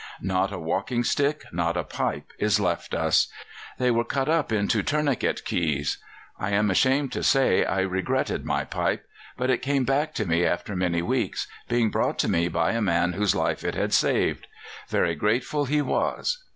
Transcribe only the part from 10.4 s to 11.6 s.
after many weeks,